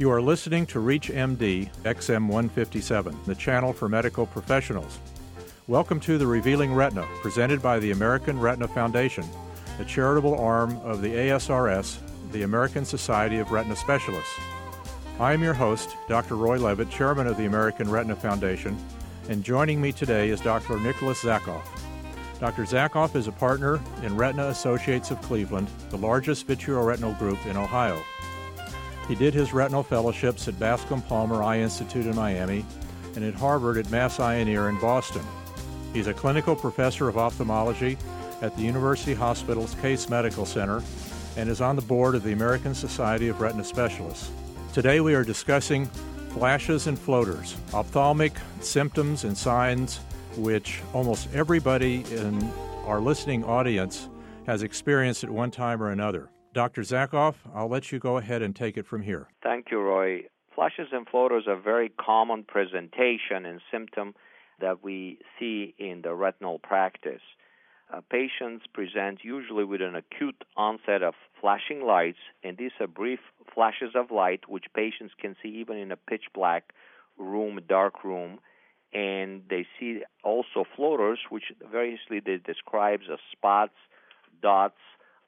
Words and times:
You 0.00 0.12
are 0.12 0.22
listening 0.22 0.64
to 0.66 0.78
ReachMD 0.78 1.68
XM157, 1.82 3.24
the 3.24 3.34
channel 3.34 3.72
for 3.72 3.88
medical 3.88 4.26
professionals. 4.26 5.00
Welcome 5.66 5.98
to 6.02 6.18
the 6.18 6.26
Revealing 6.28 6.72
Retina, 6.72 7.04
presented 7.20 7.60
by 7.60 7.80
the 7.80 7.90
American 7.90 8.38
Retina 8.38 8.68
Foundation, 8.68 9.24
a 9.80 9.84
charitable 9.84 10.38
arm 10.38 10.76
of 10.82 11.02
the 11.02 11.08
ASRS, 11.08 11.98
the 12.30 12.42
American 12.42 12.84
Society 12.84 13.38
of 13.38 13.50
Retina 13.50 13.74
Specialists. 13.74 14.38
I 15.18 15.32
am 15.32 15.42
your 15.42 15.52
host, 15.52 15.96
Dr. 16.08 16.36
Roy 16.36 16.58
Levitt, 16.58 16.90
chairman 16.90 17.26
of 17.26 17.36
the 17.36 17.46
American 17.46 17.90
Retina 17.90 18.14
Foundation, 18.14 18.78
and 19.28 19.42
joining 19.42 19.80
me 19.80 19.90
today 19.90 20.28
is 20.28 20.40
Dr. 20.40 20.78
Nicholas 20.78 21.24
Zakov. 21.24 21.62
Dr. 22.38 22.62
Zakov 22.62 23.16
is 23.16 23.26
a 23.26 23.32
partner 23.32 23.80
in 24.04 24.16
Retina 24.16 24.46
Associates 24.46 25.10
of 25.10 25.20
Cleveland, 25.22 25.66
the 25.90 25.98
largest 25.98 26.46
vitreoretinal 26.46 27.18
group 27.18 27.44
in 27.46 27.56
Ohio. 27.56 28.00
He 29.08 29.14
did 29.14 29.32
his 29.32 29.54
retinal 29.54 29.82
fellowships 29.82 30.46
at 30.48 30.60
Bascom 30.60 31.00
Palmer 31.00 31.42
Eye 31.42 31.60
Institute 31.60 32.06
in 32.06 32.14
Miami 32.14 32.64
and 33.16 33.24
at 33.24 33.34
Harvard 33.34 33.78
at 33.78 33.90
Mass 33.90 34.20
Eye 34.20 34.34
and 34.34 34.50
Ear 34.50 34.68
in 34.68 34.78
Boston. 34.78 35.24
He's 35.94 36.06
a 36.06 36.14
clinical 36.14 36.54
professor 36.54 37.08
of 37.08 37.16
ophthalmology 37.16 37.96
at 38.42 38.54
the 38.54 38.62
University 38.62 39.14
Hospital's 39.14 39.74
Case 39.76 40.10
Medical 40.10 40.44
Center 40.44 40.82
and 41.38 41.48
is 41.48 41.62
on 41.62 41.74
the 41.74 41.82
board 41.82 42.14
of 42.14 42.22
the 42.22 42.32
American 42.32 42.74
Society 42.74 43.28
of 43.28 43.40
Retina 43.40 43.64
Specialists. 43.64 44.30
Today 44.74 45.00
we 45.00 45.14
are 45.14 45.24
discussing 45.24 45.86
flashes 46.28 46.86
and 46.86 46.98
floaters, 46.98 47.56
ophthalmic 47.72 48.34
symptoms 48.60 49.24
and 49.24 49.36
signs 49.36 50.00
which 50.36 50.82
almost 50.92 51.28
everybody 51.34 52.04
in 52.12 52.52
our 52.84 53.00
listening 53.00 53.42
audience 53.42 54.10
has 54.46 54.62
experienced 54.62 55.24
at 55.24 55.30
one 55.30 55.50
time 55.50 55.82
or 55.82 55.90
another. 55.90 56.28
Dr. 56.52 56.82
Zakov, 56.82 57.34
I'll 57.54 57.68
let 57.68 57.92
you 57.92 57.98
go 57.98 58.16
ahead 58.16 58.42
and 58.42 58.54
take 58.54 58.76
it 58.76 58.86
from 58.86 59.02
here. 59.02 59.28
Thank 59.42 59.66
you, 59.70 59.80
Roy. 59.80 60.24
Flashes 60.54 60.88
and 60.92 61.06
floaters 61.06 61.44
are 61.46 61.60
very 61.60 61.88
common 61.88 62.42
presentation 62.42 63.46
and 63.46 63.60
symptom 63.70 64.14
that 64.60 64.82
we 64.82 65.18
see 65.38 65.74
in 65.78 66.02
the 66.02 66.14
retinal 66.14 66.58
practice. 66.58 67.22
Uh, 67.92 68.00
patients 68.10 68.66
present 68.74 69.20
usually 69.22 69.64
with 69.64 69.80
an 69.80 69.94
acute 69.94 70.44
onset 70.56 71.02
of 71.02 71.14
flashing 71.40 71.86
lights, 71.86 72.18
and 72.42 72.58
these 72.58 72.72
are 72.80 72.86
brief 72.86 73.20
flashes 73.54 73.92
of 73.94 74.10
light 74.10 74.40
which 74.48 74.64
patients 74.74 75.14
can 75.18 75.36
see 75.42 75.48
even 75.48 75.76
in 75.76 75.92
a 75.92 75.96
pitch 75.96 76.24
black 76.34 76.72
room, 77.16 77.60
dark 77.68 78.04
room. 78.04 78.40
And 78.92 79.42
they 79.48 79.66
see 79.78 80.02
also 80.24 80.64
floaters, 80.76 81.18
which 81.30 81.44
variously 81.70 82.20
they 82.20 82.38
describes 82.38 83.04
as 83.12 83.18
spots, 83.32 83.74
dots, 84.42 84.78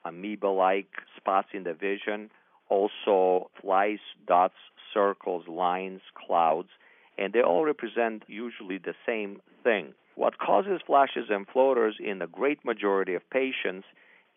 amoeba 0.05 0.47
like 0.47 0.89
spots 1.17 1.49
in 1.53 1.63
the 1.63 1.73
vision, 1.73 2.29
also 2.69 3.49
flies, 3.61 3.99
dots, 4.27 4.55
circles, 4.93 5.47
lines, 5.47 6.01
clouds, 6.15 6.69
and 7.17 7.33
they 7.33 7.41
all 7.41 7.65
represent 7.65 8.23
usually 8.27 8.77
the 8.77 8.95
same 9.05 9.41
thing. 9.63 9.93
What 10.15 10.37
causes 10.37 10.81
flashes 10.85 11.27
and 11.29 11.47
floaters 11.47 11.95
in 11.99 12.19
the 12.19 12.27
great 12.27 12.63
majority 12.65 13.13
of 13.15 13.29
patients 13.29 13.85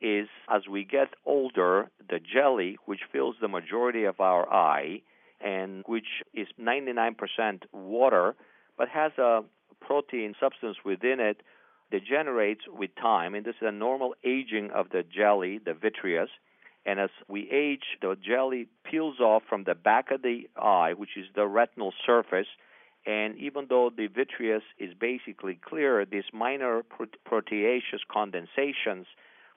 is 0.01 0.29
as 0.49 0.63
we 0.69 0.85
get 0.85 1.09
older, 1.25 1.91
the 2.11 2.19
jelly, 2.19 2.79
which 2.85 3.01
fills 3.11 3.37
the 3.41 3.49
majority 3.49 4.05
of 4.05 4.21
our 4.21 4.53
eye, 4.53 5.03
and 5.41 5.85
which 5.87 6.23
is 6.35 6.49
99% 6.61 7.15
water, 7.73 8.35
but 8.77 8.89
has 8.89 9.13
a 9.19 9.43
protein 9.81 10.35
substance 10.41 10.79
within 10.85 11.21
it 11.21 11.43
degenerates 11.95 12.63
with 12.67 12.91
time, 13.01 13.37
and 13.37 13.47
this 13.47 13.55
is 13.61 13.69
a 13.69 13.71
normal 13.71 14.17
aging 14.25 14.71
of 14.73 14.89
the 14.91 15.05
jelly, 15.05 15.61
the 15.65 15.75
vitreous. 15.75 16.31
And 16.85 16.99
as 16.99 17.11
we 17.29 17.49
age, 17.53 17.85
the 18.03 18.17
jelly 18.21 18.67
peels 18.83 19.21
off 19.21 19.45
from 19.49 19.63
the 19.63 19.77
back 19.77 20.11
of 20.11 20.21
the 20.23 20.49
eye, 20.57 20.95
which 20.95 21.17
is 21.17 21.27
the 21.37 21.47
retinal 21.47 21.93
surface. 22.05 22.49
And 23.07 23.39
even 23.39 23.67
though 23.69 23.93
the 23.97 24.09
vitreous 24.09 24.65
is 24.77 24.93
basically 24.93 25.57
clear, 25.65 26.05
these 26.05 26.25
minor 26.33 26.83
proteaceous 27.25 28.03
condensations 28.11 29.07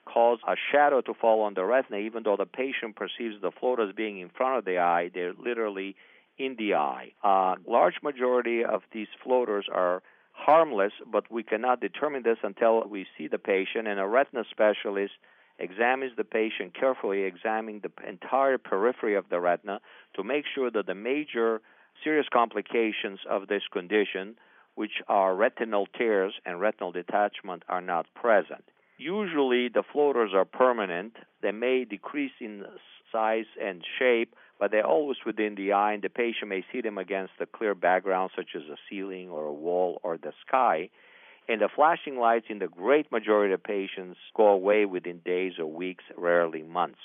cause 0.06 0.38
a 0.48 0.56
shadow 0.72 1.02
to 1.02 1.14
fall 1.16 1.42
on 1.42 1.56
the 1.56 1.66
retina, 1.66 1.98
even 1.98 2.22
though 2.24 2.38
the 2.38 2.46
patient 2.46 2.96
perceives 2.96 3.42
the 3.42 3.52
floaters 3.60 3.96
being 3.98 4.20
in 4.20 4.30
front 4.30 4.60
of 4.60 4.66
the 4.66 4.78
eye, 4.78 5.10
they're 5.12 5.34
literally 5.34 5.96
in 6.38 6.56
the 6.60 6.76
eye. 6.76 7.14
A 7.24 7.56
large 7.68 7.96
majority 8.04 8.64
of 8.64 8.84
these 8.94 9.08
floaters 9.24 9.66
are 9.74 10.04
harmless, 10.38 10.94
but 11.12 11.30
we 11.32 11.44
cannot 11.44 11.82
determine 11.82 12.24
this 12.24 12.38
until 12.44 12.88
we 12.88 13.06
see 13.18 13.28
the 13.28 13.40
patient, 13.40 13.88
and 13.88 14.00
a 14.00 14.08
retina 14.08 14.44
specialist 14.50 15.14
examines 15.60 16.14
the 16.16 16.24
patient 16.24 16.74
carefully, 16.80 17.24
examining 17.24 17.82
the 17.82 17.92
entire 18.08 18.58
periphery 18.58 19.16
of 19.16 19.26
the 19.30 19.40
retina 19.40 19.80
to 20.16 20.24
make 20.24 20.46
sure 20.54 20.70
that 20.70 20.86
the 20.86 20.96
major 20.96 21.62
serious 22.04 22.28
complications 22.32 23.20
of 23.30 23.48
this 23.48 23.64
condition, 23.74 24.36
which 24.76 25.02
are 25.08 25.36
retinal 25.36 25.88
tears 25.98 26.34
and 26.46 26.62
retinal 26.62 26.92
detachment, 26.92 27.64
are 27.68 27.82
not 27.82 28.06
present. 28.14 28.64
Usually, 29.00 29.70
the 29.70 29.84
floaters 29.92 30.32
are 30.34 30.46
permanent. 30.46 31.14
They 31.42 31.52
may 31.52 31.86
decrease 31.86 32.32
in 32.40 32.64
size 33.12 33.46
and 33.62 33.84
shape, 33.98 34.36
but 34.60 34.72
they're 34.72 34.86
always 34.86 35.18
within 35.26 35.56
the 35.56 35.74
eye, 35.74 35.94
and 35.94 36.04
the 36.04 36.10
patient 36.10 36.50
may 36.50 36.64
see 36.72 36.82
them 36.82 36.98
against 36.98 37.34
a 37.40 37.46
clear 37.46 37.76
background, 37.76 38.32
such 38.36 38.50
as 38.56 38.64
a 38.64 38.78
ceiling 38.90 39.30
or 39.30 39.46
a 39.46 39.54
wall 39.54 40.00
or 40.04 40.18
the 40.18 40.34
sky. 40.46 40.90
And 41.48 41.62
the 41.62 41.70
flashing 41.74 42.18
lights 42.18 42.48
in 42.50 42.60
the 42.60 42.68
great 42.68 43.12
majority 43.12 43.54
of 43.54 43.64
patients 43.64 44.18
go 44.36 44.48
away 44.48 44.86
within 44.86 45.20
days 45.20 45.54
or 45.60 45.66
weeks, 45.66 46.04
rarely 46.18 46.64
months. 46.64 47.00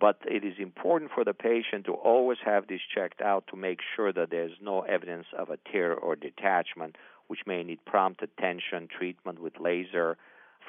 But 0.00 0.18
it 0.24 0.44
is 0.44 0.54
important 0.58 1.10
for 1.14 1.24
the 1.24 1.34
patient 1.34 1.84
to 1.84 1.92
always 1.92 2.38
have 2.44 2.66
this 2.66 2.80
checked 2.92 3.20
out 3.20 3.44
to 3.48 3.56
make 3.56 3.80
sure 3.94 4.12
that 4.12 4.30
there's 4.30 4.56
no 4.60 4.80
evidence 4.80 5.26
of 5.38 5.50
a 5.50 5.58
tear 5.70 5.94
or 5.94 6.16
detachment, 6.16 6.96
which 7.28 7.40
may 7.46 7.62
need 7.62 7.84
prompt 7.84 8.22
attention, 8.22 8.88
treatment 8.88 9.40
with 9.40 9.60
laser, 9.60 10.16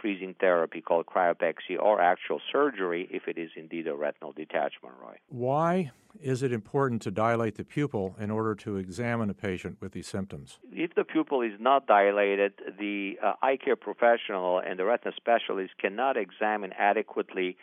freezing 0.03 0.36
therapy 0.38 0.81
called 0.81 1.06
cryopexy 1.06 1.80
or 1.80 2.02
actual 2.02 2.41
surgery 2.52 3.08
if 3.09 3.30
it 3.30 3.38
is 3.38 3.50
indeed 3.56 3.88
a 3.88 3.96
retinal 3.96 4.34
detachment, 4.34 4.94
Roy. 5.02 5.16
Why 5.30 5.91
is 6.22 6.44
it 6.44 6.52
important 6.52 7.02
to 7.03 7.12
dilate 7.12 7.56
the 7.56 7.64
pupil 7.64 8.18
in 8.19 8.30
order 8.30 8.53
to 8.56 8.75
examine 8.75 9.30
a 9.30 9.34
patient 9.34 9.78
with 9.80 9.94
these 9.94 10.08
symptoms? 10.08 10.59
If 10.74 10.94
the 10.96 11.06
pupil 11.06 11.41
is 11.41 11.53
not 11.58 11.88
dilated, 11.88 12.52
the 12.78 13.18
uh, 13.24 13.34
eye 13.41 13.56
care 13.56 13.78
professional 13.78 14.59
and 14.59 14.78
the 14.78 14.84
retina 14.84 15.14
specialist 15.16 15.72
cannot 15.80 16.18
examine 16.18 16.74
adequately 16.78 17.56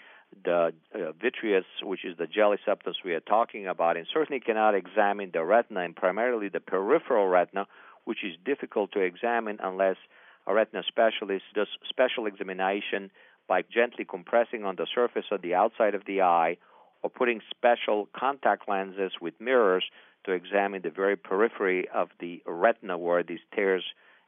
the 0.42 0.72
uh, 0.94 1.12
vitreous, 1.20 1.66
which 1.82 2.06
is 2.06 2.16
the 2.16 2.26
jelly 2.26 2.56
substance 2.64 2.96
we 3.04 3.12
are 3.12 3.20
talking 3.20 3.66
about, 3.66 3.98
and 3.98 4.06
certainly 4.10 4.40
cannot 4.40 4.74
examine 4.74 5.30
the 5.30 5.44
retina 5.44 5.80
and 5.80 5.94
primarily 5.94 6.48
the 6.48 6.60
peripheral 6.60 7.26
retina, 7.26 7.66
which 8.04 8.24
is 8.24 8.34
difficult 8.46 8.92
to 8.92 9.00
examine 9.00 9.58
unless 9.62 9.96
a 10.46 10.54
retina 10.54 10.82
specialist 10.86 11.44
does 11.54 11.68
special 11.88 12.26
examination 12.26 13.10
by 13.48 13.62
gently 13.62 14.04
compressing 14.04 14.64
on 14.64 14.76
the 14.76 14.86
surface 14.94 15.26
of 15.30 15.42
the 15.42 15.54
outside 15.54 15.94
of 15.94 16.04
the 16.06 16.22
eye 16.22 16.56
or 17.02 17.10
putting 17.10 17.40
special 17.50 18.08
contact 18.16 18.68
lenses 18.68 19.12
with 19.20 19.34
mirrors 19.40 19.84
to 20.24 20.32
examine 20.32 20.82
the 20.82 20.90
very 20.90 21.16
periphery 21.16 21.88
of 21.94 22.08
the 22.20 22.42
retina 22.46 22.98
where 22.98 23.22
these 23.22 23.40
tears 23.54 23.84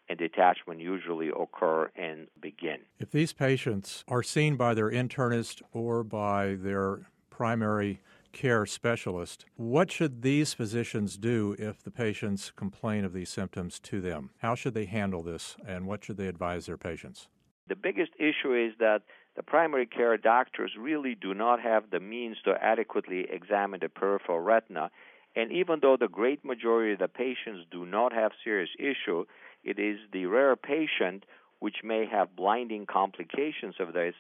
and 0.09 0.19
detachment 0.19 0.81
usually 0.81 1.29
occur 1.29 1.91
and 1.97 2.27
begin. 2.41 2.79
If 2.99 3.11
these 3.11 3.33
patients 3.33 4.05
are 4.09 4.23
seen 4.23 4.57
by 4.57 4.75
their 4.75 4.91
internist 4.91 5.63
or 5.73 6.03
by 6.03 6.57
their 6.59 7.07
primary 7.31 8.01
care 8.33 8.67
specialist. 8.67 9.45
What 9.57 9.91
should 9.91 10.23
these 10.23 10.55
physicians 10.55 11.17
do 11.17 11.55
if 11.59 11.83
the 11.83 11.91
patients 11.91 12.51
complain 12.55 13.05
of 13.05 13.13
these 13.13 13.31
symptoms 13.31 13.79
to 13.81 14.01
them? 14.01 14.31
How 14.39 14.55
should 14.55 14.75
they 14.75 14.87
handle 14.87 15.23
this, 15.23 15.57
and 15.67 15.87
what 15.87 16.05
should 16.05 16.17
they 16.17 16.27
advise 16.27 16.67
their 16.67 16.77
patients? 16.77 17.29
The 17.69 17.77
biggest 17.77 18.13
issue 18.19 18.55
is 18.55 18.73
that 18.79 19.03
the 19.37 19.43
primary 19.43 19.87
care 19.87 20.17
doctors 20.17 20.73
really 20.79 21.15
do 21.15 21.33
not 21.33 21.61
have 21.61 21.91
the 21.91 22.01
means 22.01 22.37
to 22.45 22.53
adequately 22.63 23.27
examine 23.31 23.81
the 23.81 23.89
peripheral 23.89 24.41
retina. 24.41 24.91
And 25.35 25.51
even 25.51 25.79
though 25.81 25.97
the 25.97 26.09
great 26.09 26.45
majority 26.45 26.93
of 26.93 26.99
the 26.99 27.09
patients 27.09 27.67
do 27.71 27.87
not 27.87 28.13
have 28.13 28.33
serious 28.45 28.69
issue, 28.79 29.25
it 29.65 29.79
is 29.79 29.99
the 30.13 30.27
rare 30.27 30.57
patient 30.57 31.25
which 31.61 31.77
may 31.85 32.05
have 32.07 32.37
blinding 32.37 32.85
complications 32.87 33.77
of 33.79 33.95
this 33.95 34.15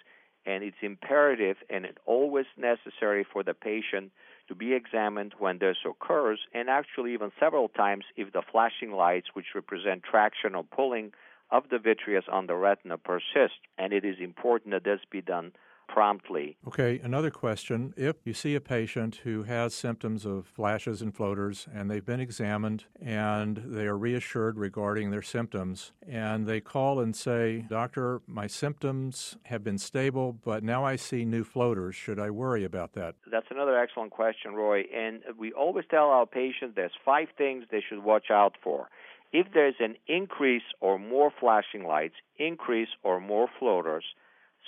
and 0.46 0.62
it's 0.64 0.76
imperative 0.82 1.56
and 1.70 1.84
it's 1.84 1.98
always 2.06 2.46
necessary 2.56 3.24
for 3.30 3.42
the 3.42 3.54
patient 3.54 4.10
to 4.48 4.54
be 4.54 4.74
examined 4.74 5.34
when 5.38 5.58
this 5.58 5.76
occurs, 5.88 6.40
and 6.52 6.68
actually 6.68 7.14
even 7.14 7.30
several 7.38 7.68
times 7.68 8.04
if 8.16 8.32
the 8.32 8.42
flashing 8.50 8.92
lights, 8.92 9.28
which 9.34 9.46
represent 9.54 10.02
traction 10.02 10.54
or 10.54 10.64
pulling 10.64 11.12
of 11.50 11.64
the 11.70 11.78
vitreous 11.78 12.24
on 12.30 12.46
the 12.46 12.54
retina, 12.54 12.98
persist. 12.98 13.60
And 13.78 13.92
it 13.92 14.04
is 14.04 14.16
important 14.20 14.72
that 14.72 14.84
this 14.84 15.00
be 15.10 15.20
done 15.20 15.52
promptly. 15.88 16.56
Okay, 16.66 17.00
another 17.02 17.30
question. 17.30 17.92
If 17.96 18.16
you 18.24 18.32
see 18.32 18.54
a 18.54 18.60
patient 18.60 19.20
who 19.24 19.42
has 19.42 19.74
symptoms 19.74 20.24
of 20.24 20.46
flashes 20.46 21.02
and 21.02 21.14
floaters 21.14 21.66
and 21.74 21.90
they've 21.90 22.04
been 22.04 22.20
examined 22.20 22.84
and 23.00 23.62
they 23.66 23.86
are 23.86 23.96
reassured 23.96 24.56
regarding 24.56 25.10
their 25.10 25.22
symptoms, 25.22 25.92
and 26.08 26.46
they 26.46 26.60
call 26.60 27.00
and 27.00 27.14
say, 27.14 27.66
Doctor, 27.68 28.22
my 28.26 28.46
symptoms 28.46 29.36
have 29.44 29.62
been 29.62 29.78
stable, 29.78 30.32
but 30.32 30.62
now 30.62 30.84
I 30.84 30.96
see 30.96 31.24
new 31.24 31.44
floaters, 31.44 31.94
should 31.94 32.18
I 32.18 32.30
worry 32.30 32.64
about 32.64 32.94
that? 32.94 33.14
That's 33.30 33.46
another 33.50 33.78
excellent 33.78 34.12
question, 34.12 34.54
Roy. 34.54 34.84
And 34.94 35.22
we 35.38 35.52
always 35.52 35.84
tell 35.90 36.08
our 36.08 36.26
patients 36.26 36.74
there's 36.74 36.92
five 37.04 37.28
things 37.36 37.64
they 37.70 37.82
should 37.86 38.02
watch 38.02 38.30
out 38.30 38.54
for. 38.62 38.88
If 39.32 39.46
there's 39.54 39.76
an 39.80 39.96
increase 40.06 40.62
or 40.80 40.98
more 40.98 41.32
flashing 41.40 41.84
lights, 41.84 42.16
increase 42.38 42.88
or 43.02 43.20
more 43.20 43.48
floaters, 43.58 44.04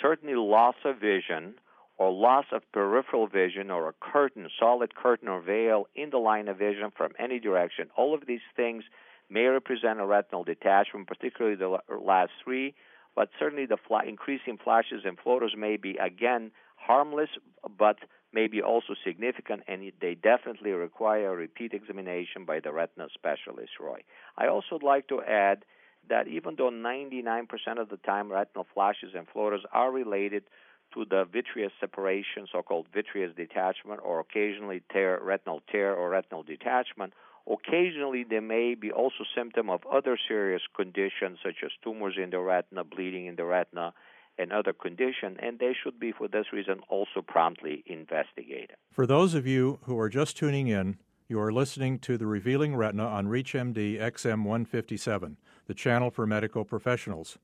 certainly 0.00 0.34
loss 0.34 0.76
of 0.84 0.98
vision 0.98 1.54
or 1.96 2.10
loss 2.12 2.46
of 2.52 2.62
peripheral 2.72 3.26
vision 3.26 3.70
or 3.70 3.88
a 3.88 3.94
curtain, 4.00 4.48
solid 4.58 4.94
curtain 4.94 5.28
or 5.28 5.40
veil 5.40 5.86
in 5.94 6.10
the 6.10 6.18
line 6.18 6.48
of 6.48 6.58
vision 6.58 6.90
from 6.96 7.12
any 7.18 7.38
direction. 7.38 7.88
All 7.96 8.14
of 8.14 8.26
these 8.26 8.40
things 8.56 8.84
may 9.30 9.44
represent 9.46 10.00
a 10.00 10.06
retinal 10.06 10.44
detachment, 10.44 11.06
particularly 11.06 11.56
the 11.56 11.78
last 11.96 12.32
three, 12.42 12.74
but 13.14 13.30
certainly 13.38 13.66
the 13.66 13.78
increasing 14.06 14.58
flashes 14.62 15.02
and 15.04 15.18
floaters 15.18 15.54
may 15.56 15.76
be, 15.76 15.96
again, 15.96 16.50
harmless, 16.76 17.30
but 17.78 17.96
may 18.32 18.48
be 18.48 18.60
also 18.60 18.94
significant, 19.06 19.62
and 19.68 19.92
they 20.00 20.14
definitely 20.14 20.72
require 20.72 21.32
a 21.32 21.36
repeat 21.36 21.72
examination 21.72 22.44
by 22.44 22.58
the 22.58 22.72
retina 22.72 23.06
specialist, 23.14 23.70
Roy. 23.80 24.00
I 24.36 24.48
also 24.48 24.66
would 24.72 24.82
like 24.82 25.06
to 25.08 25.22
add 25.22 25.64
that 26.08 26.28
even 26.28 26.54
though 26.56 26.70
99% 26.70 27.46
of 27.78 27.88
the 27.88 27.96
time 27.98 28.30
retinal 28.30 28.66
flashes 28.74 29.10
and 29.14 29.26
floaters 29.28 29.62
are 29.72 29.90
related 29.90 30.44
to 30.92 31.04
the 31.04 31.24
vitreous 31.24 31.72
separation, 31.80 32.46
so-called 32.50 32.86
vitreous 32.92 33.34
detachment, 33.36 34.00
or 34.04 34.20
occasionally 34.20 34.82
tear, 34.92 35.18
retinal 35.22 35.60
tear 35.70 35.94
or 35.94 36.10
retinal 36.10 36.42
detachment, 36.42 37.12
occasionally 37.50 38.24
they 38.28 38.40
may 38.40 38.74
be 38.74 38.90
also 38.90 39.24
symptom 39.36 39.68
of 39.68 39.80
other 39.92 40.18
serious 40.28 40.62
conditions 40.76 41.38
such 41.44 41.56
as 41.64 41.70
tumors 41.82 42.14
in 42.22 42.30
the 42.30 42.38
retina, 42.38 42.84
bleeding 42.84 43.26
in 43.26 43.36
the 43.36 43.44
retina, 43.44 43.92
and 44.38 44.52
other 44.52 44.72
conditions, 44.72 45.38
and 45.40 45.58
they 45.58 45.72
should 45.80 46.00
be, 46.00 46.12
for 46.12 46.26
this 46.26 46.46
reason, 46.52 46.80
also 46.88 47.22
promptly 47.26 47.84
investigated. 47.86 48.76
For 48.90 49.06
those 49.06 49.34
of 49.34 49.46
you 49.46 49.78
who 49.84 49.98
are 49.98 50.08
just 50.08 50.36
tuning 50.36 50.66
in, 50.66 50.98
you 51.28 51.40
are 51.40 51.52
listening 51.52 51.98
to 52.00 52.18
the 52.18 52.26
Revealing 52.26 52.76
Retina 52.76 53.06
on 53.06 53.26
ReachMD 53.26 53.98
XM 54.00 54.44
157, 54.44 55.36
the 55.66 55.74
channel 55.74 56.10
for 56.10 56.26
medical 56.26 56.64
professionals. 56.64 57.38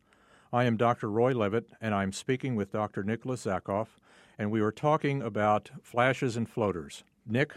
I 0.52 0.64
am 0.64 0.76
Dr. 0.76 1.10
Roy 1.10 1.32
Levitt, 1.32 1.70
and 1.80 1.94
I'm 1.94 2.12
speaking 2.12 2.56
with 2.56 2.72
Dr. 2.72 3.04
Nicholas 3.04 3.44
Zakov, 3.44 3.86
and 4.38 4.50
we 4.50 4.60
are 4.60 4.72
talking 4.72 5.22
about 5.22 5.70
flashes 5.82 6.36
and 6.36 6.48
floaters. 6.48 7.04
Nick, 7.26 7.54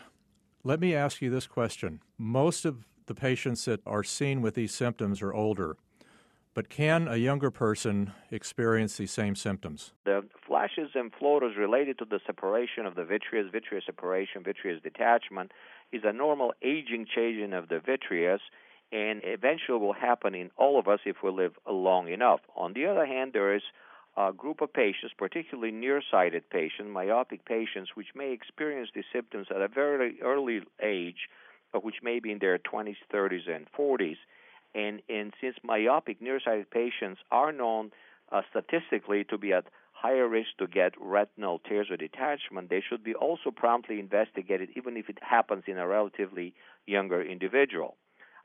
let 0.64 0.80
me 0.80 0.96
ask 0.96 1.22
you 1.22 1.30
this 1.30 1.48
question. 1.48 2.02
Most 2.18 2.66
of 2.66 2.86
the 3.08 3.16
patients 3.16 3.66
that 3.66 3.82
are 3.86 4.04
seen 4.04 4.42
with 4.42 4.56
these 4.56 4.74
symptoms 4.74 5.22
are 5.22 5.34
older. 5.34 5.76
But 6.54 6.70
can 6.70 7.08
a 7.08 7.16
younger 7.16 7.50
person 7.50 8.14
experience 8.30 8.98
these 8.98 9.12
same 9.12 9.36
symptoms? 9.36 9.94
The 10.06 10.24
flashes 10.46 10.92
and 10.94 11.12
floaters 11.18 11.58
related 11.58 11.98
to 11.98 12.06
the 12.06 12.20
separation 12.26 12.86
of 12.86 12.94
the 12.94 13.04
vitreous, 13.04 13.48
vitreous 13.52 13.86
separation, 13.88 14.44
vitreous 14.44 14.80
detachment, 14.84 15.52
is 15.92 16.04
a 16.06 16.14
normal 16.14 16.54
aging 16.62 17.08
changing 17.14 17.54
of 17.54 17.70
the 17.70 17.80
vitreous 17.80 18.42
and 18.92 19.22
eventually 19.24 19.80
will 19.80 19.94
happen 19.94 20.36
in 20.36 20.52
all 20.58 20.80
of 20.80 20.88
us 20.88 21.00
if 21.06 21.18
we 21.24 21.32
live 21.32 21.54
long 21.70 22.08
enough. 22.10 22.42
On 22.56 22.74
the 22.74 22.86
other 22.86 23.06
hand, 23.06 23.32
there 23.34 23.56
is 23.56 23.64
a 24.16 24.32
group 24.32 24.62
of 24.62 24.72
patients, 24.72 25.14
particularly 25.18 25.72
nearsighted 25.72 26.50
patients, 26.50 26.90
myopic 26.92 27.46
patients, 27.46 27.92
which 27.96 28.10
may 28.16 28.32
experience 28.32 28.90
these 28.94 29.06
symptoms 29.12 29.48
at 29.50 29.62
a 29.62 29.68
very 29.68 30.22
early 30.22 30.62
age, 30.82 31.28
which 31.74 31.96
may 32.04 32.20
be 32.20 32.32
in 32.32 32.38
their 32.40 32.60
20s, 32.60 32.98
30s, 33.12 33.50
and 33.50 33.66
40s 33.78 34.18
and, 34.76 35.02
and 35.10 35.34
since 35.40 35.56
myopic 35.64 36.22
nearsighted 36.22 36.70
patients 36.72 37.22
are 37.32 37.52
known 37.52 37.92
uh, 38.32 38.42
statistically 38.50 39.24
to 39.26 39.38
be 39.38 39.54
at 39.54 39.66
higher 39.92 40.28
risk 40.28 40.50
to 40.58 40.68
get 40.68 40.94
retinal 41.00 41.60
tears 41.60 41.88
or 41.90 41.98
detachment, 41.98 42.70
they 42.70 42.82
should 42.88 43.04
be 43.04 43.14
also 43.14 43.52
promptly 43.52 44.00
investigated, 44.00 44.70
even 44.76 44.98
if 44.98 45.10
it 45.10 45.18
happens 45.22 45.64
in 45.68 45.78
a 45.78 45.88
relatively 45.88 46.54
younger 46.86 47.22
individual. 47.22 47.96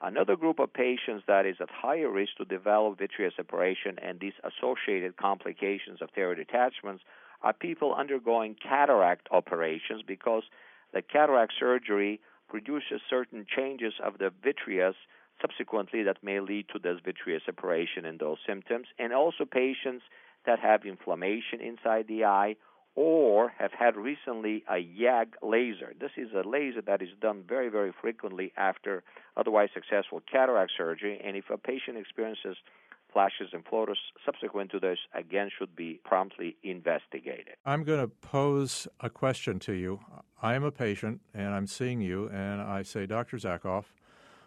Another 0.00 0.37
group 0.37 0.61
of 0.61 0.73
patients 0.73 1.25
that 1.27 1.45
is 1.45 1.56
at 1.61 1.71
higher 1.71 2.11
risk 2.11 2.37
to 2.39 2.45
develop 2.45 2.99
vitreous 2.99 3.35
separation 3.37 3.99
and 4.00 4.21
these 4.21 4.35
associated 4.45 5.17
complications 5.17 6.00
of 6.00 6.12
tear 6.15 6.35
detachments 6.35 7.03
are 7.43 7.53
people 7.53 7.95
undergoing 7.95 8.55
cataract 8.55 9.29
operations 9.33 10.03
because 10.06 10.45
the 10.93 11.03
cataract 11.03 11.53
surgery 11.59 12.21
produces 12.49 13.00
certain 13.11 13.45
changes 13.45 13.95
of 14.03 14.19
the 14.19 14.33
vitreous 14.43 14.95
subsequently 15.41 16.03
that 16.03 16.23
may 16.23 16.41
lead 16.41 16.67
to 16.73 16.79
this 16.79 16.99
vitreous 17.05 17.43
separation 17.45 18.05
and 18.05 18.19
those 18.19 18.39
symptoms, 18.47 18.89
and 18.99 19.12
also 19.12 19.45
patients 19.45 20.03
that 20.47 20.59
have 20.59 20.85
inflammation 20.85 21.61
inside 21.61 22.06
the 22.09 22.25
eye 22.25 22.56
or 23.00 23.53
have 23.56 23.71
had 23.71 23.97
recently 23.97 24.65
a 24.69 24.75
YAG 24.75 25.29
laser. 25.41 25.95
This 26.00 26.11
is 26.17 26.31
a 26.35 26.43
laser 26.47 26.83
that 26.83 27.00
is 27.00 27.11
done 27.21 27.45
very, 27.49 27.69
very 27.69 27.93
frequently 28.00 28.53
after 28.56 29.05
otherwise 29.37 29.69
successful 29.73 30.21
cataract 30.29 30.73
surgery, 30.77 31.21
and 31.25 31.37
if 31.37 31.45
a 31.49 31.56
patient 31.56 31.97
experiences 31.97 32.56
flashes 33.12 33.50
and 33.53 33.65
floaters 33.65 34.00
subsequent 34.27 34.73
to 34.73 34.81
this, 34.81 34.99
again, 35.15 35.49
should 35.56 35.77
be 35.77 36.00
promptly 36.05 36.56
investigated. 36.65 37.55
I'm 37.65 37.85
going 37.85 38.00
to 38.00 38.09
pose 38.09 38.89
a 38.99 39.09
question 39.09 39.61
to 39.61 39.75
you. 39.75 40.00
I 40.43 40.55
am 40.55 40.65
a 40.65 40.73
patient, 40.73 41.21
and 41.33 41.55
I'm 41.55 41.69
seeing 41.69 42.00
you, 42.00 42.29
and 42.31 42.61
I 42.61 42.83
say, 42.83 43.06
Dr. 43.06 43.37
Zakov, 43.37 43.85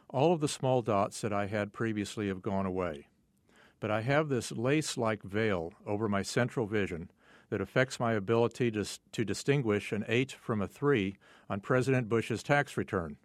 all 0.09 0.33
of 0.33 0.42
the 0.42 0.50
small 0.50 0.81
dots 0.81 1.21
that 1.21 1.31
I 1.31 1.48
had 1.48 1.71
previously 1.71 2.27
have 2.27 2.42
gone 2.42 2.65
away. 2.65 3.07
But 3.80 3.92
I 3.92 4.01
have 4.01 4.27
this 4.27 4.51
lace 4.51 4.98
like 4.98 5.24
veil 5.24 5.71
over 5.88 6.09
my 6.09 6.21
central 6.21 6.68
vision 6.68 7.09
that 7.51 7.62
affects 7.62 8.00
my 8.00 8.13
ability 8.13 8.71
to, 8.71 8.83
to 9.12 9.24
distinguish 9.24 9.92
an 9.92 10.03
8 10.07 10.31
from 10.31 10.62
a 10.62 10.68
3 10.68 11.18
on 11.50 11.59
President 11.59 12.09
Bush's 12.09 12.42
tax 12.42 12.77
return. 12.77 13.18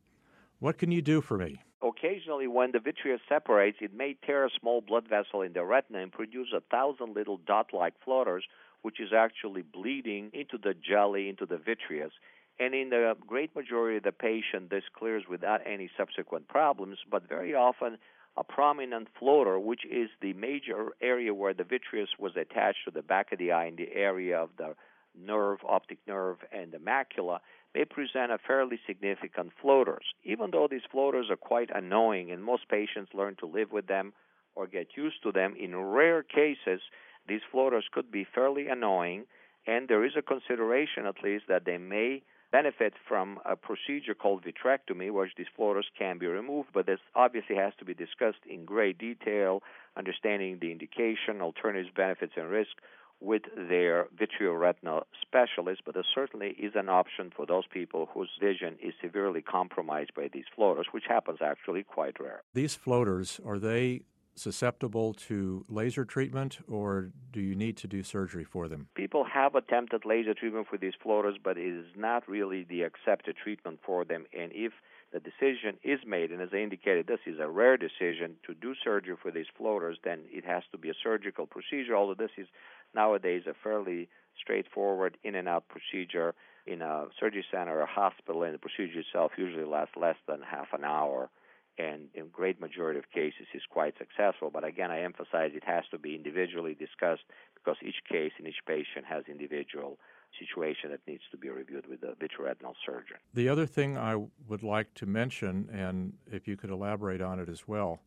What 0.59 0.79
can 0.79 0.91
you 0.91 1.01
do 1.01 1.21
for 1.21 1.39
me? 1.39 1.63
Occasionally, 1.81 2.49
when 2.49 2.73
the 2.73 2.81
vitreous 2.81 3.21
separates, 3.29 3.79
it 3.81 3.95
may 3.95 4.17
tear 4.27 4.45
a 4.45 4.51
small 4.61 4.81
blood 4.81 5.07
vessel 5.09 5.43
in 5.43 5.53
the 5.53 5.63
retina 5.63 6.01
and 6.01 6.11
produce 6.11 6.49
a 6.55 6.61
thousand 6.61 7.15
little 7.15 7.37
dot 7.47 7.69
like 7.73 7.95
floaters, 8.05 8.45
which 8.83 9.01
is 9.01 9.11
actually 9.17 9.63
bleeding 9.63 10.31
into 10.33 10.59
the 10.59 10.75
jelly, 10.75 11.29
into 11.29 11.47
the 11.47 11.59
vitreous. 11.59 12.13
And 12.59 12.75
in 12.75 12.91
the 12.91 13.15
great 13.27 13.55
majority 13.55 13.99
of 13.99 14.03
the 14.03 14.13
patient, 14.13 14.71
this 14.71 14.85
clears 14.93 15.25
without 15.31 15.61
any 15.65 15.89
subsequent 15.97 16.49
problems, 16.49 16.99
but 17.09 17.29
very 17.29 17.55
often 17.55 17.99
a 18.37 18.45
prominent 18.45 19.09
floater, 19.19 19.59
which 19.59 19.85
is 19.87 20.11
the 20.21 20.33
major 20.35 20.89
area 21.01 21.33
where 21.33 21.55
the 21.55 21.65
vitreous 21.65 22.11
was 22.19 22.37
attached 22.37 22.85
to 22.85 22.91
the 22.91 23.03
back 23.03 23.33
of 23.33 23.39
the 23.39 23.53
eye 23.53 23.67
in 23.67 23.77
the 23.77 23.93
area 23.95 24.39
of 24.39 24.51
the 24.59 24.75
nerve, 25.19 25.59
optic 25.67 25.99
nerve, 26.07 26.37
and 26.53 26.73
the 26.73 26.79
macula, 26.79 27.39
may 27.75 27.85
present 27.85 28.31
a 28.31 28.39
fairly 28.39 28.79
significant 28.87 29.53
floaters. 29.61 30.05
Even 30.25 30.51
though 30.51 30.69
these 30.71 30.83
floaters 30.91 31.31
are 31.31 31.37
quite 31.37 31.71
annoying 31.75 32.31
and 32.31 32.45
most 32.45 32.69
patients 32.69 33.15
learn 33.15 33.37
to 33.37 33.47
live 33.47 33.73
with 33.73 33.87
them 33.87 34.13
or 34.55 34.67
get 34.67 34.89
used 34.97 35.23
to 35.23 35.33
them, 35.33 35.55
in 35.59 35.77
rare 35.77 36.23
cases, 36.23 36.81
these 37.29 37.43
floaters 37.51 37.85
could 37.93 38.11
be 38.11 38.25
fairly 38.35 38.69
annoying, 38.69 39.25
and 39.67 39.89
there 39.89 40.05
is 40.05 40.13
a 40.17 40.23
consideration 40.23 41.07
at 41.07 41.23
least 41.23 41.45
that 41.49 41.65
they 41.65 41.79
may 41.79 42.23
benefit 42.53 42.95
from 43.09 43.39
a 43.45 43.57
procedure 43.57 44.15
called 44.15 44.45
vitrectomy, 44.45 45.11
where 45.11 45.31
these 45.37 45.47
floaters 45.55 45.87
can 45.99 46.19
be 46.19 46.27
removed, 46.27 46.69
but 46.73 46.87
this 46.87 47.01
obviously 47.15 47.57
has 47.57 47.73
to 47.79 47.85
be 47.85 47.95
discussed 47.95 48.45
in 48.49 48.65
great 48.65 48.99
detail, 48.99 49.63
understanding 49.97 50.59
the 50.61 50.73
indication, 50.73 51.41
alternatives, 51.41 51.91
benefits, 51.95 52.33
and 52.37 52.49
risk 52.49 52.77
with 53.21 53.43
their 53.57 54.09
vitreoretinal 54.15 55.03
specialist, 55.23 55.81
but 55.85 55.95
there 55.95 56.05
certainly 56.15 56.49
is 56.59 56.73
an 56.75 56.89
option 56.89 57.33
for 57.35 57.47
those 57.47 57.65
people 57.73 58.09
whose 58.13 58.29
vision 58.41 58.77
is 58.83 58.93
severely 59.01 59.41
compromised 59.41 60.13
by 60.15 60.29
these 60.33 60.45
floaters, 60.55 60.87
which 60.93 61.05
happens 61.09 61.39
actually 61.41 61.83
quite 61.83 62.21
rare. 62.21 62.43
These 62.53 62.75
floaters, 62.75 63.41
are 63.45 63.59
they 63.59 64.03
susceptible 64.37 65.15
to 65.15 65.65
laser 65.69 66.05
treatment, 66.05 66.59
or 66.69 67.11
do 67.33 67.41
you 67.41 67.55
need 67.55 67.77
to 67.79 67.89
do 67.89 68.03
surgery 68.03 68.45
for 68.45 68.69
them? 68.69 68.89
People 68.95 69.25
have 69.25 69.55
attempted 69.55 70.05
laser 70.05 70.35
treatment 70.35 70.67
for 70.69 70.77
these 70.77 70.93
floaters, 71.03 71.37
but 71.43 71.57
it 71.57 71.67
is 71.67 71.87
not 71.97 72.29
really 72.29 72.65
the 72.65 72.83
accepted 72.83 73.37
treatment 73.43 73.81
for 73.85 74.05
them. 74.05 74.27
And 74.39 74.53
if 74.55 74.73
the 75.13 75.21
decision 75.21 75.79
is 75.83 76.01
made, 76.07 76.31
and 76.31 76.43
as 76.43 76.51
I 76.53 76.59
indicated, 76.59 77.07
this 77.07 77.21
is 77.27 77.39
a 77.41 77.49
rare 77.49 77.77
decision 77.77 78.37
to 78.47 78.55
do 78.55 78.75
surgery 78.85 79.17
for 79.21 79.31
these 79.31 79.47
floaters, 79.57 79.99
then 80.05 80.21
it 80.31 80.45
has 80.45 80.63
to 80.73 80.79
be 80.79 80.91
a 80.91 80.95
surgical 81.03 81.47
procedure, 81.47 81.97
although 81.97 82.15
this 82.15 82.37
is 82.37 82.49
nowadays 82.95 83.43
a 83.47 83.55
fairly 83.63 84.09
straightforward 84.39 85.17
in 85.25 85.35
and 85.35 85.49
out 85.49 85.65
procedure 85.69 86.35
in 86.67 86.83
a 86.83 87.07
surgery 87.19 87.45
center 87.51 87.79
or 87.79 87.83
a 87.83 87.87
hospital, 87.87 88.43
and 88.43 88.55
the 88.55 88.59
procedure 88.59 89.01
itself 89.01 89.33
usually 89.39 89.65
lasts 89.65 89.95
less 89.97 90.17
than 90.29 90.41
half 90.43 90.67
an 90.73 90.85
hour 90.85 91.31
and 91.79 92.09
in 92.15 92.29
great 92.29 92.61
majority 92.61 92.99
of 92.99 93.11
cases 93.11 93.47
is 93.55 93.63
quite 93.69 93.95
successful. 93.99 94.51
But 94.51 94.65
again, 94.65 94.91
I 94.91 95.03
emphasize 95.03 95.53
it 95.55 95.65
has 95.65 95.85
to 95.91 95.99
be 95.99 96.15
individually 96.15 96.75
discussed 96.75 97.25
because 97.55 97.77
each 97.83 98.03
case 98.09 98.33
and 98.39 98.47
each 98.47 98.65
patient 98.67 99.05
has 99.09 99.25
individual 99.29 99.99
situation 100.39 100.91
that 100.91 101.01
needs 101.07 101.23
to 101.31 101.37
be 101.37 101.49
reviewed 101.49 101.87
with 101.89 102.01
the 102.01 102.15
vitreoretinal 102.21 102.75
surgeon. 102.85 103.17
The 103.35 103.49
other 103.49 103.67
thing 103.67 103.97
I 103.97 104.17
would 104.49 104.63
like 104.63 104.93
to 104.95 105.07
mention, 105.07 105.69
and 105.73 106.15
if 106.31 106.47
you 106.47 106.57
could 106.57 106.71
elaborate 106.71 107.21
on 107.21 107.41
it 107.41 107.49
as 107.49 107.67
well, 107.67 108.01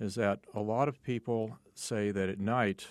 is 0.00 0.14
that 0.14 0.40
a 0.54 0.60
lot 0.60 0.88
of 0.88 1.02
people 1.02 1.58
say 1.74 2.10
that 2.10 2.28
at 2.28 2.38
night 2.38 2.88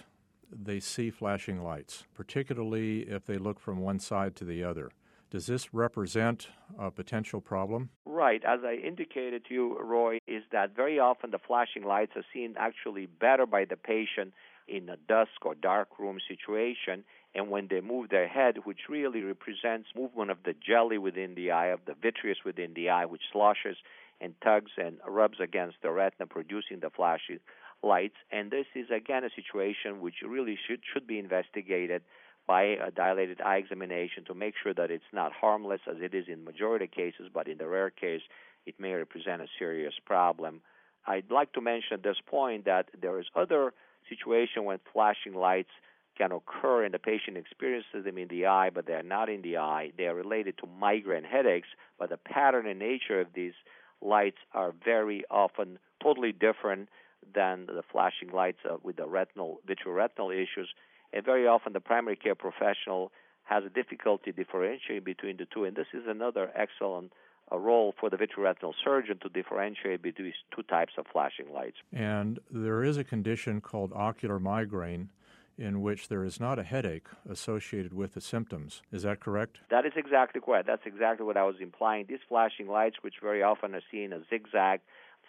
they 0.52 0.80
see 0.80 1.10
flashing 1.10 1.62
lights, 1.62 2.06
particularly 2.14 3.02
if 3.02 3.26
they 3.26 3.38
look 3.38 3.60
from 3.60 3.80
one 3.80 4.00
side 4.00 4.36
to 4.38 4.46
the 4.46 4.64
other. 4.64 4.92
Does 5.30 5.46
this 5.46 5.74
represent 5.74 6.48
a 6.80 6.90
potential 6.90 7.42
problem? 7.42 7.90
Right. 8.06 8.42
As 8.46 8.62
I 8.64 8.76
indicated 8.76 9.46
to 9.46 9.54
you, 9.54 9.80
Roy, 9.80 10.20
is 10.26 10.44
that 10.52 10.76
very 10.76 11.00
often 11.00 11.32
the 11.32 11.40
flashing 11.40 11.84
lights 11.84 12.14
are 12.16 12.26
seen 12.34 12.56
actually 12.58 13.08
better 13.08 13.46
by 13.46 13.66
the 13.66 13.76
patient 13.76 14.34
in 14.68 14.90
a 14.90 14.98
dusk 14.98 15.46
or 15.46 15.56
dark 15.56 16.00
room 16.00 16.18
situation 16.28 17.04
and 17.36 17.50
when 17.50 17.68
they 17.70 17.82
move 17.82 18.10
their 18.10 18.28
head, 18.28 18.60
which 18.64 18.90
really 18.90 19.22
represents 19.22 19.90
movement 19.96 20.32
of 20.32 20.38
the 20.44 20.54
jelly 20.54 20.98
within 20.98 21.36
the 21.36 21.52
eye, 21.52 21.68
of 21.68 21.82
the 21.86 21.94
vitreous 21.94 22.40
within 22.46 22.74
the 22.74 22.90
eye, 22.90 23.06
which 23.06 23.22
sloshes 23.32 23.78
and 24.20 24.34
tugs 24.44 24.72
and 24.78 24.98
rubs 25.08 25.40
against 25.40 25.78
the 25.84 25.92
retina, 25.92 26.26
producing 26.26 26.80
the 26.80 26.90
flashing 26.90 27.40
lights. 27.84 28.16
And 28.32 28.50
this 28.50 28.66
is 28.76 28.90
again 28.90 29.24
a 29.24 29.30
situation 29.36 30.02
which 30.02 30.16
really 30.28 30.58
should 30.68 30.80
should 30.92 31.06
be 31.06 31.20
investigated 31.20 32.02
by 32.48 32.64
a 32.64 32.92
dilated 32.92 33.42
eye 33.42 33.58
examination 33.58 34.24
to 34.26 34.34
make 34.34 34.54
sure 34.62 34.74
that 34.74 34.90
it's 34.90 35.12
not 35.12 35.34
harmless 35.34 35.82
as 35.90 35.98
it 36.02 36.14
is 36.14 36.26
in 36.28 36.44
majority 36.44 36.86
of 36.86 36.92
cases, 36.92 37.30
but 37.34 37.48
in 37.48 37.58
the 37.58 37.68
rare 37.68 37.90
case 37.90 38.22
it 38.66 38.80
may 38.80 38.94
represent 38.94 39.42
a 39.42 39.48
serious 39.60 39.94
problem. 40.06 40.62
I'd 41.06 41.32
like 41.32 41.54
to 41.54 41.62
mention 41.62 41.94
at 41.94 42.04
this 42.04 42.18
point 42.26 42.66
that 42.66 42.88
there 43.00 43.20
is 43.20 43.28
other 43.36 43.74
situation 44.10 44.66
when 44.66 44.80
flashing 44.92 45.34
lights 45.34 45.70
can 46.18 46.32
occur 46.32 46.84
and 46.84 46.94
the 46.94 47.00
patient 47.00 47.38
experiences 47.38 48.04
them 48.04 48.18
in 48.18 48.28
the 48.28 48.46
eye, 48.48 48.70
but 48.74 48.88
they're 48.88 49.04
not 49.04 49.30
in 49.30 49.42
the 49.42 49.58
eye. 49.58 49.92
They 49.98 50.08
are 50.08 50.16
related 50.16 50.58
to 50.60 50.68
migraine 50.68 51.24
headaches, 51.24 51.68
but 52.00 52.10
the 52.10 52.18
pattern 52.18 52.66
and 52.66 52.80
nature 52.80 53.22
of 53.22 53.28
these 53.34 53.54
lights 54.02 54.38
are 54.54 54.74
very 54.84 55.24
often 55.30 55.80
totally 56.02 56.32
different 56.32 56.90
than 57.34 57.66
the 57.68 57.84
flashing 57.92 58.32
lights 58.32 58.60
uh, 58.70 58.78
with 58.84 58.98
the 58.98 59.08
retinal 59.08 59.60
vitreoretinal 59.68 60.34
issues. 60.34 60.70
And 61.18 61.26
very 61.26 61.48
often 61.48 61.74
the 61.74 61.80
primary 61.80 62.16
care 62.16 62.36
professional 62.36 63.12
has 63.46 63.64
a 63.64 63.70
difficulty 63.70 64.32
differentiating 64.32 65.04
between 65.04 65.38
the 65.38 65.48
two. 65.52 65.64
And 65.64 65.76
this 65.76 65.88
is 65.92 66.04
another 66.08 66.52
excellent 66.54 67.12
a 67.50 67.58
role 67.58 67.96
for 68.00 68.12
the 68.12 68.18
vitreoretinal 68.18 68.74
surgeon 68.84 69.18
to 69.24 69.30
differentiate 69.30 70.04
between 70.04 70.32
two 70.56 70.62
types 70.62 70.94
of 70.96 71.08
flashing 71.12 71.52
lights. 71.52 71.78
And 71.92 72.40
there 72.52 72.84
is 72.84 72.98
a 72.98 73.04
condition 73.04 73.62
called 73.62 73.94
ocular 73.96 74.38
migraine 74.38 75.10
in 75.58 75.82
which 75.82 76.08
there 76.08 76.24
is 76.24 76.40
not 76.40 76.60
a 76.60 76.64
headache 76.64 77.08
associated 77.28 77.96
with 77.96 78.14
the 78.14 78.22
symptoms. 78.22 78.84
Is 78.92 79.02
that 79.02 79.20
correct? 79.20 79.58
That 79.72 79.88
is 79.88 79.94
exactly 79.96 80.40
correct. 80.40 80.68
That's 80.68 80.86
exactly 80.86 81.26
what 81.26 81.36
I 81.36 81.46
was 81.46 81.56
implying. 81.60 82.06
These 82.08 82.20
flashing 82.30 82.68
lights, 82.68 82.98
which 83.02 83.16
very 83.24 83.42
often 83.42 83.74
are 83.74 83.82
seen 83.90 84.14
as 84.14 84.22
zigzag, 84.30 84.82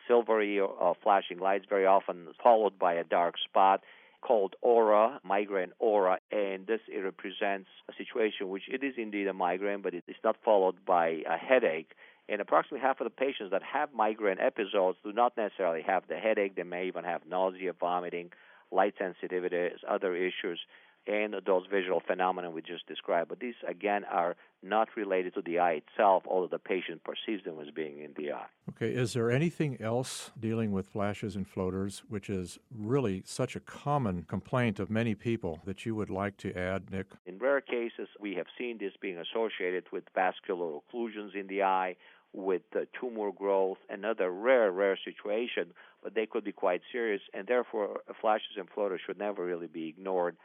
silvery 0.06 0.60
uh, 0.60 0.92
flashing 1.02 1.38
lights, 1.38 1.64
very 1.66 1.86
often 1.86 2.26
followed 2.42 2.78
by 2.78 2.92
a 2.92 3.04
dark 3.04 3.36
spot 3.38 3.80
called 4.20 4.56
aura, 4.62 5.20
migraine 5.24 5.72
aura, 5.78 6.18
and 6.30 6.66
this 6.66 6.80
it 6.88 6.98
represents 6.98 7.68
a 7.88 7.92
situation 7.96 8.48
which 8.48 8.64
it 8.68 8.82
is 8.82 8.94
indeed 8.96 9.26
a 9.26 9.32
migraine, 9.32 9.82
but 9.82 9.94
it 9.94 10.04
is 10.08 10.16
not 10.24 10.36
followed 10.44 10.84
by 10.84 11.22
a 11.28 11.36
headache. 11.36 11.92
And 12.28 12.40
approximately 12.40 12.86
half 12.86 13.00
of 13.00 13.04
the 13.04 13.10
patients 13.10 13.52
that 13.52 13.62
have 13.62 13.94
migraine 13.94 14.38
episodes 14.38 14.98
do 15.02 15.12
not 15.12 15.36
necessarily 15.36 15.82
have 15.82 16.04
the 16.08 16.16
headache. 16.16 16.56
They 16.56 16.62
may 16.62 16.86
even 16.86 17.04
have 17.04 17.22
nausea, 17.26 17.72
vomiting, 17.72 18.30
light 18.70 18.94
sensitivity, 18.98 19.70
other 19.88 20.14
issues, 20.14 20.60
and 21.08 21.34
those 21.46 21.64
visual 21.70 22.02
phenomena 22.06 22.50
we 22.50 22.60
just 22.60 22.86
described. 22.86 23.30
But 23.30 23.40
these, 23.40 23.54
again, 23.66 24.04
are 24.04 24.36
not 24.62 24.88
related 24.94 25.34
to 25.34 25.42
the 25.42 25.58
eye 25.58 25.80
itself, 25.86 26.24
although 26.26 26.48
the 26.48 26.58
patient 26.58 27.02
perceives 27.02 27.44
them 27.44 27.58
as 27.60 27.70
being 27.70 28.02
in 28.02 28.12
the 28.16 28.32
eye. 28.32 28.46
Okay, 28.70 28.90
is 28.90 29.14
there 29.14 29.30
anything 29.30 29.80
else 29.80 30.30
dealing 30.38 30.70
with 30.70 30.86
flashes 30.86 31.34
and 31.34 31.48
floaters, 31.48 32.02
which 32.08 32.28
is 32.28 32.58
really 32.76 33.22
such 33.24 33.56
a 33.56 33.60
common 33.60 34.24
complaint 34.24 34.78
of 34.78 34.90
many 34.90 35.14
people, 35.14 35.60
that 35.64 35.86
you 35.86 35.94
would 35.94 36.10
like 36.10 36.36
to 36.38 36.56
add, 36.56 36.90
Nick? 36.90 37.06
In 37.24 37.38
rare 37.38 37.62
cases, 37.62 38.08
we 38.20 38.34
have 38.34 38.46
seen 38.58 38.76
this 38.78 38.92
being 39.00 39.18
associated 39.18 39.84
with 39.90 40.04
vascular 40.14 40.78
occlusions 40.78 41.34
in 41.34 41.46
the 41.46 41.62
eye 41.62 41.96
with 42.34 42.62
uh, 42.76 42.80
tumor 43.00 43.32
growth, 43.32 43.78
another 43.88 44.30
rare, 44.30 44.70
rare 44.70 44.98
situation, 45.02 45.72
but 46.02 46.14
they 46.14 46.26
could 46.26 46.44
be 46.44 46.52
quite 46.52 46.82
serious, 46.92 47.22
and 47.32 47.46
therefore 47.46 48.00
flashes 48.20 48.58
and 48.58 48.68
floaters 48.68 49.00
should 49.06 49.18
never 49.18 49.46
really 49.46 49.66
be 49.66 49.88
ignored 49.88 50.36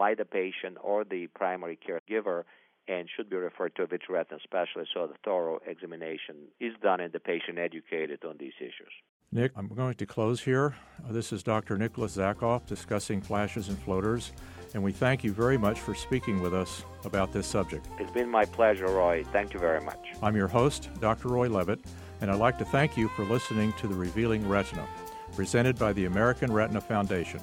by 0.00 0.14
the 0.14 0.24
patient 0.24 0.78
or 0.82 1.04
the 1.04 1.26
primary 1.26 1.78
caregiver 1.86 2.44
and 2.88 3.06
should 3.14 3.28
be 3.28 3.36
referred 3.36 3.76
to 3.76 3.82
a 3.82 3.86
vitreoretinal 3.86 4.40
specialist 4.42 4.92
so 4.94 5.06
the 5.06 5.14
thorough 5.22 5.60
examination 5.66 6.36
is 6.58 6.72
done 6.82 7.00
and 7.00 7.12
the 7.12 7.20
patient 7.20 7.58
educated 7.58 8.24
on 8.24 8.34
these 8.40 8.54
issues. 8.60 8.94
Nick, 9.30 9.52
I'm 9.56 9.68
going 9.68 9.92
to 9.96 10.06
close 10.06 10.40
here. 10.40 10.74
Uh, 11.06 11.12
this 11.12 11.34
is 11.34 11.42
Dr. 11.42 11.76
Nicholas 11.76 12.16
Zakov 12.16 12.64
discussing 12.64 13.20
flashes 13.20 13.68
and 13.68 13.78
floaters 13.78 14.32
and 14.72 14.82
we 14.82 14.90
thank 14.90 15.22
you 15.22 15.32
very 15.32 15.58
much 15.58 15.78
for 15.78 15.94
speaking 15.94 16.40
with 16.40 16.54
us 16.54 16.82
about 17.04 17.30
this 17.34 17.46
subject. 17.46 17.86
It's 17.98 18.10
been 18.10 18.30
my 18.30 18.46
pleasure, 18.46 18.86
Roy. 18.86 19.22
Thank 19.32 19.52
you 19.52 19.60
very 19.60 19.82
much. 19.82 20.14
I'm 20.22 20.34
your 20.34 20.48
host, 20.48 20.88
Dr. 21.00 21.28
Roy 21.28 21.50
Levitt, 21.50 21.80
and 22.22 22.30
I'd 22.30 22.38
like 22.38 22.56
to 22.56 22.64
thank 22.64 22.96
you 22.96 23.08
for 23.08 23.26
listening 23.26 23.74
to 23.74 23.86
The 23.86 23.94
Revealing 23.94 24.48
Retina, 24.48 24.88
presented 25.36 25.78
by 25.78 25.92
the 25.92 26.06
American 26.06 26.50
Retina 26.50 26.80
Foundation. 26.80 27.40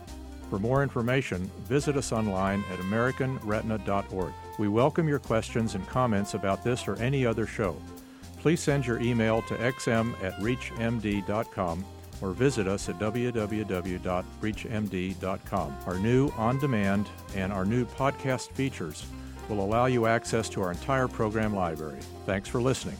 For 0.50 0.60
more 0.60 0.84
information, 0.84 1.50
visit 1.66 1.98
us 1.98 2.12
online 2.12 2.63
at 2.72 2.80
AmericanRetina.org. 2.80 4.34
We 4.58 4.68
welcome 4.68 5.08
your 5.08 5.20
questions 5.20 5.75
and 5.75 5.88
comments 5.88 6.34
about 6.34 6.63
this 6.63 6.88
or 6.88 6.96
any 6.96 7.24
other 7.25 7.46
show. 7.46 7.77
Please 8.39 8.62
send 8.62 8.88
your 8.88 9.00
email 9.01 9.42
to 9.44 9.56
xm 9.56 10.13
at 10.24 10.34
reachmd.com 10.39 11.86
or 12.22 12.32
visit 12.32 12.68
us 12.68 12.89
at 12.89 13.00
www.reachmd.com. 13.00 15.77
Our 15.86 16.00
new 16.00 16.30
on 16.38 16.60
demand 16.60 17.10
and 17.36 17.54
our 17.54 17.66
new 17.66 17.86
podcast 17.86 18.51
features 18.51 19.06
will 19.50 19.63
allow 19.63 19.86
you 19.86 20.08
access 20.08 20.50
to 20.50 20.62
our 20.62 20.72
entire 20.72 21.08
program 21.08 21.56
library. 21.56 22.00
Thanks 22.25 22.50
for 22.50 22.62
listening. 22.62 22.98